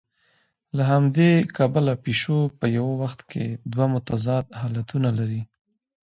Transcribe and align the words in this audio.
له 0.75 0.83
همدې 0.91 1.31
کبله 1.57 1.93
پیشو 2.03 2.39
په 2.59 2.65
یوه 2.77 2.93
وخت 3.01 3.19
کې 3.31 3.45
دوه 3.71 3.85
متضاد 3.93 4.45
حالتونه 4.59 5.09
لري. 5.19 5.41